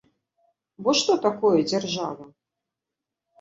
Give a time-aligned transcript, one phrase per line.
[0.87, 2.23] Бо што такое дзяржава?